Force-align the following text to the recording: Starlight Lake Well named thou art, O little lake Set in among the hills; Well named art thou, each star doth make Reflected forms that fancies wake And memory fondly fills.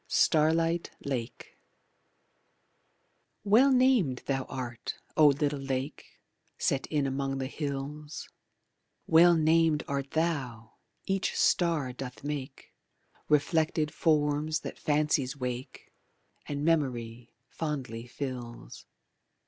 Starlight 0.07 0.89
Lake 1.05 1.59
Well 3.43 3.71
named 3.71 4.23
thou 4.25 4.45
art, 4.45 4.95
O 5.15 5.27
little 5.27 5.59
lake 5.59 6.17
Set 6.57 6.87
in 6.87 7.05
among 7.05 7.37
the 7.37 7.45
hills; 7.45 8.27
Well 9.05 9.35
named 9.35 9.83
art 9.87 10.09
thou, 10.09 10.71
each 11.05 11.35
star 11.37 11.93
doth 11.93 12.23
make 12.23 12.73
Reflected 13.29 13.93
forms 13.93 14.61
that 14.61 14.79
fancies 14.79 15.37
wake 15.37 15.93
And 16.47 16.65
memory 16.65 17.35
fondly 17.47 18.07
fills. 18.07 18.87